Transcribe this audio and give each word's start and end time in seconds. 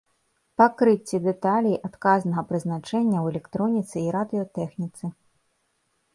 Пакрыцці 0.59 1.17
дэталей 1.25 1.77
адказнага 1.89 2.41
прызначэння 2.53 3.17
ў 3.21 3.25
электроніцы 3.35 3.95
і 4.01 4.09
радыётэхніцы. 4.19 5.05